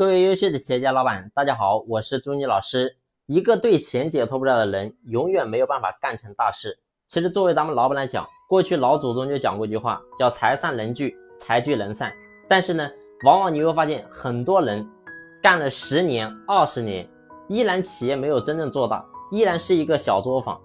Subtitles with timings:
[0.00, 2.96] 各位优秀的企业家老板，大家好，我是朱妮老师。
[3.26, 6.78] 一个对钱解脱不了的人，永远没有办法干成大事。
[7.06, 12.10] 其实作为咱们老板来讲，过去老祖宗就讲过一句话，叫财散人聚，财聚人散。
[12.48, 12.90] 但是呢，
[13.26, 14.88] 往往你会发现，很多人
[15.42, 17.06] 干了十年、二十年，
[17.50, 20.58] 依然企业没有真正做大，依然是一个小作坊。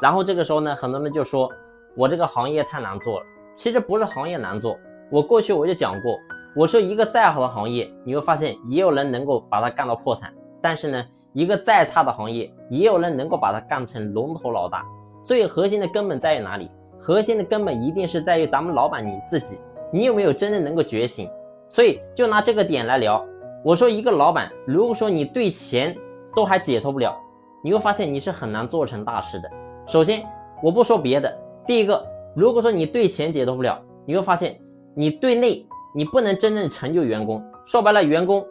[0.00, 1.48] 然后这个时候呢，很多人就说，
[1.96, 3.26] 我这个行业太难做了。
[3.54, 4.76] 其实不是行业难做，
[5.12, 6.18] 我过去我就讲过。
[6.56, 10.32] 我说一个再好的行业，你会发现也有人能够把它干到破产。
[10.60, 14.84] 但是呢，一个再差的行业，也有人能够把它干成龙头老大。
[15.22, 16.68] 所以核心的根本在于哪里？
[16.98, 19.58] 核心的根本一定是在于咱们老板你自己，
[19.92, 21.30] 你有没有真正能够觉醒？
[21.68, 23.24] 所以就拿这个点来聊。
[23.64, 25.96] 我说一个老板，如果说你对钱
[26.34, 27.16] 都还解脱不了，
[27.62, 29.48] 你会发现你是很难做成大事的。
[29.86, 30.26] 首先，
[30.62, 31.32] 我不说别的，
[31.64, 34.60] 第一个，如果说你对钱解脱不了，你会发现
[34.96, 35.64] 你对内。
[35.92, 38.46] 你不能真正成就员工，说白了，员工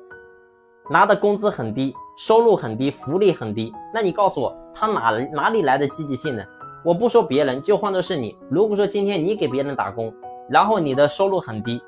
[0.89, 6.43] 拿的工资很低，收入很低，福利很低，那你告诉我，他哪哪里来的积极性呢？
[6.83, 10.13] 我不说别人，就换作是你，如果说今天你给别人打工，
[10.49, 11.81] 然后你的收入很低，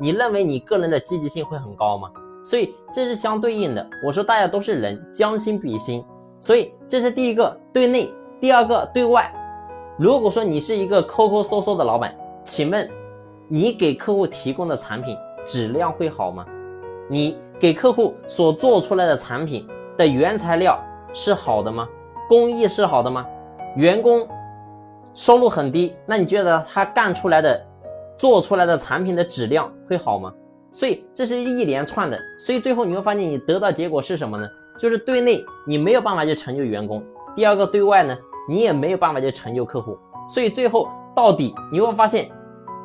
[0.00, 2.10] 你认为你个人的积极性会很高吗？
[2.44, 3.86] 所以这是相对应的。
[4.06, 6.04] 我说大家都是人，将心比心，
[6.38, 9.30] 所以这是第一个对内，第二个对外。
[9.98, 12.88] 如果说你是一个抠抠搜搜的老板，请问？
[13.48, 16.46] 你给客户提供的产品质量会好吗？
[17.10, 21.86] 你给客户所做出来的产品的原材料是好的吗？
[22.26, 23.26] 工艺是好的吗？
[23.76, 24.26] 员工
[25.12, 27.62] 收入很低，那你觉得他干出来的、
[28.16, 30.32] 做出来的产品的质量会好吗？
[30.72, 34.48] 所以这是一连串的，所以最后你会发现你得到结果是什么呢？
[34.78, 37.04] 就是对内你没有办法去成就员工，
[37.36, 38.16] 第二个对外呢，
[38.48, 39.98] 你也没有办法去成就客户，
[40.30, 42.30] 所以最后到底你会发现。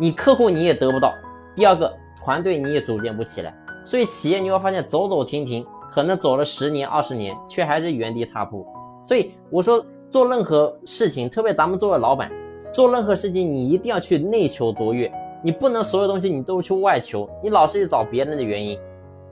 [0.02, 1.14] 你客户你也得不到，
[1.53, 8.66] 第二个团队你也组建不起来，所以企业你会发现走走停停，可能走了十年二十年，却还是原地踏步。
[9.03, 12.31] 所以我说做任何事情，特别咱们作为老板，
[12.72, 15.11] 做任何事情你一定要去内求卓越，
[15.43, 18.80] 你不能所有东西你都去外求，你老是去找别人的原因，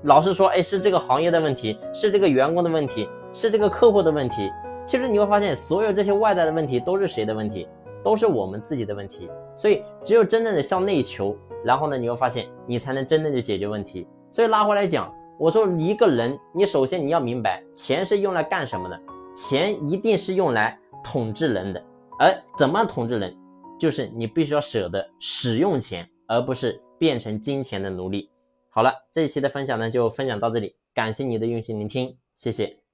[0.04, 4.52] 老是说哎是这个行业的问题，是这个员工的问题，是这个客户的问题，
[4.86, 7.66] 其实你会发现所有这些外在的问题都是谁的问题？
[8.04, 14.08] 都是我们自己的问题，所以只有真正的向内求，然后呢，你会发现你才能真正的解决问题。
[14.32, 19.00] 所以拉回来讲，我说一个人，你首先你要明白，钱是用来干什么的？
[19.36, 21.84] 钱一定是用来统治人的。
[22.20, 23.36] 而怎么统治人，
[23.80, 28.30] 就是你必须要舍得使用钱，而不是变成金钱的奴隶。
[28.70, 32.87] 好了，这一期的分享呢，就分享到这里，感谢你的用心聆听，谢谢。